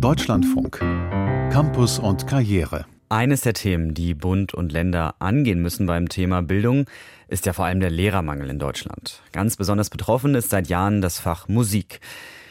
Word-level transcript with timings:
Deutschlandfunk. 0.00 0.78
Campus 1.52 1.98
und 1.98 2.26
Karriere. 2.26 2.86
Eines 3.10 3.42
der 3.42 3.52
Themen, 3.52 3.92
die 3.92 4.14
Bund 4.14 4.54
und 4.54 4.72
Länder 4.72 5.16
angehen 5.18 5.60
müssen 5.60 5.84
beim 5.84 6.08
Thema 6.08 6.40
Bildung, 6.40 6.86
ist 7.28 7.44
ja 7.44 7.52
vor 7.52 7.66
allem 7.66 7.80
der 7.80 7.90
Lehrermangel 7.90 8.48
in 8.48 8.58
Deutschland. 8.58 9.20
Ganz 9.32 9.56
besonders 9.58 9.90
betroffen 9.90 10.34
ist 10.34 10.48
seit 10.48 10.68
Jahren 10.68 11.02
das 11.02 11.18
Fach 11.18 11.48
Musik. 11.48 12.00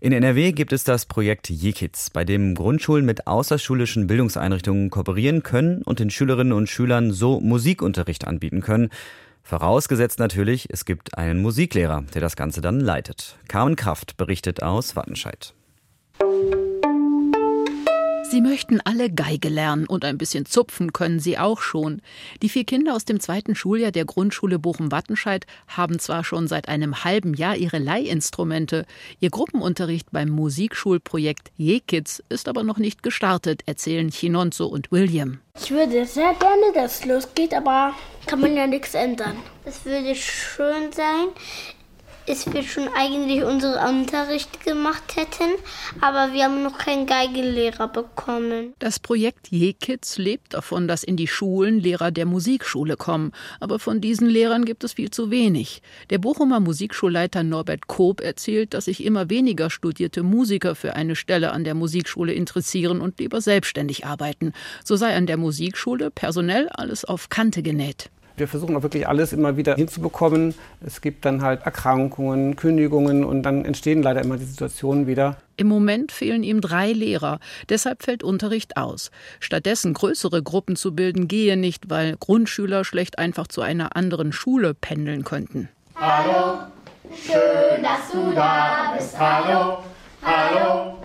In 0.00 0.12
NRW 0.12 0.52
gibt 0.52 0.74
es 0.74 0.84
das 0.84 1.06
Projekt 1.06 1.48
JeKids, 1.48 2.10
bei 2.10 2.26
dem 2.26 2.54
Grundschulen 2.54 3.06
mit 3.06 3.26
außerschulischen 3.26 4.06
Bildungseinrichtungen 4.06 4.90
kooperieren 4.90 5.42
können 5.42 5.80
und 5.80 5.98
den 5.98 6.10
Schülerinnen 6.10 6.52
und 6.52 6.68
Schülern 6.68 7.10
so 7.10 7.40
Musikunterricht 7.40 8.26
anbieten 8.26 8.60
können. 8.60 8.90
Vorausgesetzt 9.42 10.18
natürlich, 10.18 10.68
es 10.70 10.84
gibt 10.84 11.16
einen 11.16 11.40
Musiklehrer, 11.40 12.04
der 12.12 12.20
das 12.20 12.36
Ganze 12.36 12.60
dann 12.60 12.80
leitet. 12.80 13.38
Carmen 13.48 13.76
Kraft 13.76 14.18
berichtet 14.18 14.62
aus 14.62 14.94
Wattenscheid. 14.94 15.54
Sie 18.30 18.40
möchten 18.40 18.80
alle 18.84 19.10
Geige 19.10 19.48
lernen 19.48 19.86
und 19.86 20.04
ein 20.04 20.16
bisschen 20.16 20.46
zupfen 20.46 20.92
können 20.92 21.18
sie 21.18 21.36
auch 21.36 21.60
schon. 21.60 22.00
Die 22.42 22.48
vier 22.48 22.62
Kinder 22.62 22.94
aus 22.94 23.04
dem 23.04 23.18
zweiten 23.18 23.56
Schuljahr 23.56 23.90
der 23.90 24.04
Grundschule 24.04 24.60
Bochum-Wattenscheid 24.60 25.46
haben 25.66 25.98
zwar 25.98 26.22
schon 26.22 26.46
seit 26.46 26.68
einem 26.68 27.02
halben 27.02 27.34
Jahr 27.34 27.56
ihre 27.56 27.78
Leihinstrumente. 27.78 28.86
Ihr 29.18 29.30
Gruppenunterricht 29.30 30.12
beim 30.12 30.28
Musikschulprojekt 30.28 31.50
Je-Kids 31.56 32.22
ist 32.28 32.46
aber 32.46 32.62
noch 32.62 32.78
nicht 32.78 33.02
gestartet, 33.02 33.62
erzählen 33.66 34.10
Chinonzo 34.10 34.66
und 34.66 34.92
William. 34.92 35.40
Ich 35.60 35.72
würde 35.72 36.06
sehr 36.06 36.32
gerne, 36.34 36.72
dass 36.72 37.00
es 37.00 37.06
losgeht, 37.06 37.52
aber 37.52 37.94
kann 38.26 38.40
man 38.40 38.54
ja 38.54 38.68
nichts 38.68 38.94
ändern. 38.94 39.38
Es 39.64 39.84
würde 39.84 40.14
schön 40.14 40.92
sein, 40.92 41.30
dass 42.30 42.52
wir 42.52 42.62
schon 42.62 42.88
eigentlich 42.94 43.42
unseren 43.42 44.02
Unterricht 44.02 44.64
gemacht 44.64 45.16
hätten, 45.16 45.50
aber 46.00 46.32
wir 46.32 46.44
haben 46.44 46.62
noch 46.62 46.78
keinen 46.78 47.06
Geigenlehrer 47.06 47.88
bekommen. 47.88 48.72
Das 48.78 49.00
Projekt 49.00 49.48
Je-Kids 49.48 50.16
lebt 50.16 50.54
davon, 50.54 50.86
dass 50.86 51.02
in 51.02 51.16
die 51.16 51.26
Schulen 51.26 51.80
Lehrer 51.80 52.12
der 52.12 52.26
Musikschule 52.26 52.96
kommen. 52.96 53.32
Aber 53.58 53.80
von 53.80 54.00
diesen 54.00 54.28
Lehrern 54.28 54.64
gibt 54.64 54.84
es 54.84 54.92
viel 54.92 55.10
zu 55.10 55.32
wenig. 55.32 55.82
Der 56.10 56.18
Bochumer 56.18 56.60
Musikschulleiter 56.60 57.42
Norbert 57.42 57.88
Koop 57.88 58.20
erzählt, 58.20 58.74
dass 58.74 58.84
sich 58.84 59.04
immer 59.04 59.28
weniger 59.28 59.68
studierte 59.68 60.22
Musiker 60.22 60.76
für 60.76 60.94
eine 60.94 61.16
Stelle 61.16 61.50
an 61.50 61.64
der 61.64 61.74
Musikschule 61.74 62.32
interessieren 62.32 63.00
und 63.00 63.18
lieber 63.18 63.40
selbstständig 63.40 64.06
arbeiten. 64.06 64.52
So 64.84 64.94
sei 64.94 65.16
an 65.16 65.26
der 65.26 65.36
Musikschule 65.36 66.12
personell 66.12 66.68
alles 66.68 67.04
auf 67.04 67.28
Kante 67.28 67.64
genäht. 67.64 68.08
Wir 68.40 68.48
versuchen 68.48 68.74
auch 68.74 68.82
wirklich 68.82 69.06
alles 69.06 69.34
immer 69.34 69.58
wieder 69.58 69.76
hinzubekommen. 69.76 70.54
Es 70.84 71.02
gibt 71.02 71.26
dann 71.26 71.42
halt 71.42 71.62
Erkrankungen, 71.62 72.56
Kündigungen 72.56 73.22
und 73.22 73.42
dann 73.42 73.66
entstehen 73.66 74.02
leider 74.02 74.22
immer 74.22 74.38
die 74.38 74.46
Situationen 74.46 75.06
wieder. 75.06 75.36
Im 75.58 75.68
Moment 75.68 76.10
fehlen 76.10 76.42
ihm 76.42 76.62
drei 76.62 76.92
Lehrer. 76.92 77.38
Deshalb 77.68 78.02
fällt 78.02 78.22
Unterricht 78.22 78.78
aus. 78.78 79.10
Stattdessen 79.40 79.92
größere 79.92 80.42
Gruppen 80.42 80.74
zu 80.74 80.94
bilden 80.94 81.28
gehe 81.28 81.58
nicht, 81.58 81.90
weil 81.90 82.16
Grundschüler 82.18 82.82
schlecht 82.84 83.18
einfach 83.18 83.46
zu 83.46 83.60
einer 83.60 83.94
anderen 83.94 84.32
Schule 84.32 84.72
pendeln 84.72 85.22
könnten. 85.22 85.68
Hallo, 85.96 86.60
schön, 87.14 87.82
dass 87.82 88.10
du 88.10 88.32
da 88.34 88.94
bist. 88.96 89.18
Hallo, 89.18 89.84
hallo. 90.22 90.99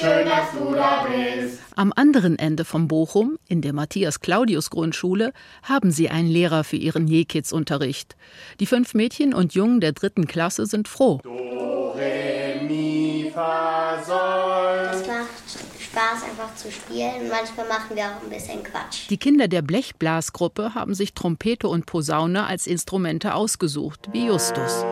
Schön, 0.00 0.26
dass 0.26 0.52
du 0.58 0.74
da 0.74 1.06
bist. 1.06 1.58
Am 1.76 1.92
anderen 1.94 2.38
Ende 2.38 2.64
von 2.64 2.88
Bochum, 2.88 3.38
in 3.48 3.60
der 3.60 3.74
Matthias-Claudius-Grundschule, 3.74 5.32
haben 5.62 5.90
sie 5.90 6.08
einen 6.08 6.28
Lehrer 6.28 6.64
für 6.64 6.76
ihren 6.76 7.06
Je-Kids-Unterricht. 7.06 8.16
Die 8.60 8.66
fünf 8.66 8.94
Mädchen 8.94 9.34
und 9.34 9.52
Jungen 9.52 9.80
der 9.80 9.92
dritten 9.92 10.26
Klasse 10.26 10.64
sind 10.64 10.88
froh. 10.88 11.20
Do, 11.22 11.90
re, 11.90 12.62
mi, 12.62 13.30
fa, 13.34 14.02
sol. 14.02 14.88
Es 14.90 15.06
macht 15.06 15.28
Spaß, 15.78 16.24
einfach 16.30 16.54
zu 16.54 16.72
spielen. 16.72 17.28
Manchmal 17.28 17.68
machen 17.68 17.94
wir 17.94 18.04
auch 18.04 18.22
ein 18.22 18.30
bisschen 18.30 18.62
Quatsch. 18.62 19.10
Die 19.10 19.18
Kinder 19.18 19.48
der 19.48 19.60
Blechblasgruppe 19.60 20.74
haben 20.74 20.94
sich 20.94 21.12
Trompete 21.12 21.68
und 21.68 21.84
Posaune 21.84 22.46
als 22.46 22.66
Instrumente 22.66 23.34
ausgesucht, 23.34 24.08
wie 24.12 24.26
Justus. 24.26 24.82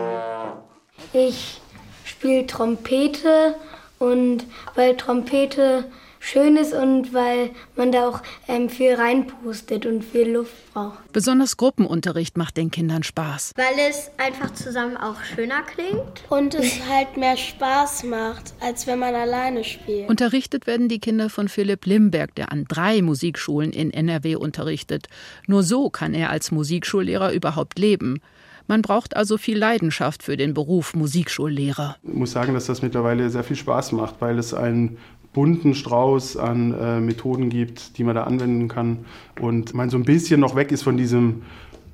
Ich 1.13 1.61
spiele 2.03 2.45
Trompete 2.45 3.55
und 3.99 4.45
weil 4.75 4.97
Trompete 4.97 5.85
schön 6.19 6.57
ist 6.57 6.73
und 6.73 7.13
weil 7.13 7.51
man 7.75 7.91
da 7.91 8.07
auch 8.07 8.21
ähm, 8.47 8.69
viel 8.69 8.93
reinpustet 8.93 9.85
und 9.85 10.03
viel 10.03 10.29
Luft 10.31 10.53
braucht. 10.73 11.11
Besonders 11.13 11.57
Gruppenunterricht 11.57 12.37
macht 12.37 12.57
den 12.57 12.71
Kindern 12.71 13.03
Spaß. 13.03 13.53
Weil 13.55 13.89
es 13.89 14.11
einfach 14.17 14.53
zusammen 14.53 14.97
auch 14.97 15.21
schöner 15.23 15.63
klingt. 15.63 16.23
Und 16.29 16.55
es 16.55 16.85
halt 16.89 17.17
mehr 17.17 17.37
Spaß 17.37 18.03
macht, 18.03 18.53
als 18.59 18.85
wenn 18.85 18.99
man 18.99 19.15
alleine 19.15 19.63
spielt. 19.63 20.09
Unterrichtet 20.09 20.67
werden 20.67 20.89
die 20.89 20.99
Kinder 20.99 21.29
von 21.29 21.47
Philipp 21.47 21.85
Limberg, 21.85 22.35
der 22.35 22.51
an 22.51 22.65
drei 22.67 23.01
Musikschulen 23.01 23.71
in 23.71 23.91
NRW 23.91 24.35
unterrichtet. 24.35 25.07
Nur 25.47 25.63
so 25.63 25.89
kann 25.89 26.13
er 26.13 26.29
als 26.29 26.51
Musikschullehrer 26.51 27.31
überhaupt 27.31 27.79
leben. 27.79 28.21
Man 28.69 28.83
braucht 28.83 29.17
also 29.17 29.39
viel 29.39 29.57
Leidenschaft 29.57 30.21
für 30.21 30.37
den 30.37 30.53
Beruf 30.53 30.93
Musikschullehrer. 30.93 31.95
Ich 32.03 32.13
muss 32.13 32.33
sagen, 32.33 32.53
dass 32.53 32.67
das 32.67 32.83
mittlerweile 32.83 33.31
sehr 33.31 33.43
viel 33.43 33.55
Spaß 33.55 33.93
macht, 33.93 34.17
weil 34.19 34.37
es 34.37 34.53
einen 34.53 34.99
bunten 35.33 35.73
Strauß 35.73 36.37
an 36.37 36.79
äh, 36.79 36.99
Methoden 36.99 37.49
gibt, 37.49 37.97
die 37.97 38.03
man 38.03 38.13
da 38.13 38.25
anwenden 38.25 38.67
kann 38.67 39.05
und 39.41 39.73
man 39.73 39.89
so 39.89 39.97
ein 39.97 40.03
bisschen 40.03 40.39
noch 40.39 40.55
weg 40.55 40.71
ist 40.71 40.83
von 40.83 40.97
diesem 40.97 41.41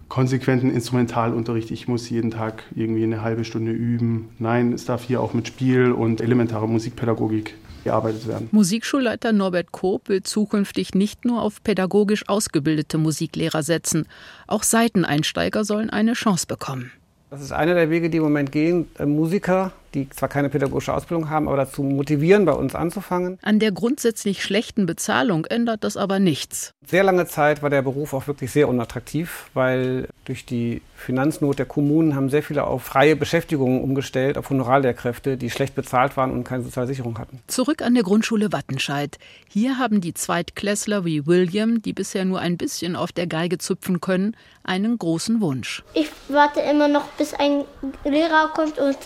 konsequenten 0.10 0.70
Instrumentalunterricht. 0.72 1.72
Ich 1.72 1.88
muss 1.88 2.10
jeden 2.10 2.32
Tag 2.32 2.64
irgendwie 2.76 3.04
eine 3.04 3.22
halbe 3.22 3.44
Stunde 3.44 3.72
üben. 3.72 4.30
Nein, 4.40 4.74
es 4.74 4.86
darf 4.86 5.04
hier 5.04 5.22
auch 5.22 5.34
mit 5.34 5.48
Spiel 5.48 5.92
und 5.92 6.22
elementarer 6.22 6.68
Musikpädagogik 6.68 7.56
gearbeitet 7.84 8.28
werden. 8.28 8.50
Musikschulleiter 8.52 9.32
Norbert 9.32 9.72
Koop 9.72 10.10
will 10.10 10.24
zukünftig 10.24 10.94
nicht 10.94 11.24
nur 11.24 11.42
auf 11.42 11.64
pädagogisch 11.64 12.28
ausgebildete 12.28 12.98
Musiklehrer 12.98 13.64
setzen. 13.64 14.08
Auch 14.48 14.64
Seiteneinsteiger 14.64 15.64
sollen 15.64 15.90
eine 15.90 16.14
Chance 16.14 16.48
bekommen. 16.48 16.92
Das 17.30 17.42
ist 17.42 17.52
einer 17.52 17.74
der 17.74 17.90
Wege, 17.90 18.10
die 18.10 18.18
im 18.18 18.24
Moment 18.24 18.52
gehen, 18.52 18.88
äh, 18.98 19.06
Musiker, 19.06 19.72
die 19.96 20.10
zwar 20.10 20.30
keine 20.30 20.50
pädagogische 20.50 20.94
Ausbildung 20.94 21.30
haben, 21.30 21.48
aber 21.48 21.58
dazu 21.58 21.82
motivieren, 21.82 22.46
bei 22.46 22.52
uns 22.52 22.76
anzufangen. 22.76 23.40
An 23.42 23.60
der 23.60 23.72
grundsätzlich 23.72 24.44
schlechten 24.44 24.86
Bezahlung 24.86 25.46
ändert 25.46 25.84
das 25.84 25.98
aber 25.98 26.20
nichts. 26.20 26.74
Sehr 26.86 27.04
lange 27.04 27.26
Zeit 27.26 27.64
war 27.64 27.70
der 27.70 27.82
Beruf 27.82 28.14
auch 28.14 28.28
wirklich 28.28 28.52
sehr 28.52 28.68
unattraktiv, 28.70 29.50
weil 29.54 30.08
durch 30.26 30.46
die 30.46 30.82
Finanznot 30.96 31.60
der 31.60 31.66
Kommunen 31.66 32.16
haben 32.16 32.30
sehr 32.30 32.44
viele 32.44 32.66
auf 32.66 32.84
freie 32.84 33.16
Beschäftigungen 33.16 33.82
umgestellt, 33.82 34.38
auf 34.38 34.50
Honorarlehrkräfte, 34.50 35.38
die 35.38 35.50
schlecht 35.50 35.76
bezahlt 35.76 36.18
waren 36.18 36.32
und 36.32 36.44
keine 36.44 36.64
Sozialsicherung 36.64 37.18
hatten. 37.18 37.40
Zurück 37.48 37.82
an 37.82 37.96
der 37.96 38.04
Grundschule 38.04 38.52
Wattenscheid. 38.52 39.18
Hier 39.50 39.78
haben 39.78 40.02
die 40.02 40.14
Zweitklässler 40.14 41.06
wie 41.06 41.26
William, 41.26 41.82
die 41.82 41.94
bisher 41.94 42.26
nur 42.26 42.40
ein 42.40 42.58
bisschen 42.58 42.96
auf 42.96 43.12
der 43.12 43.28
Geige 43.28 43.58
zupfen 43.58 44.02
können, 44.02 44.36
einen 44.64 44.98
großen 44.98 45.42
Wunsch. 45.42 45.84
Ich 45.94 46.10
warte 46.28 46.60
immer 46.60 46.88
noch, 46.88 47.06
bis 47.18 47.34
ein 47.34 47.64
Lehrer 48.04 48.52
kommt 48.54 48.78
und 48.80 48.98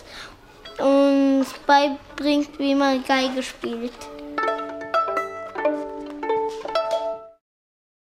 uns 0.82 1.52
beibringt, 1.66 2.58
wie 2.58 2.74
man 2.74 3.04
Geige 3.04 3.42
spielt. 3.42 3.92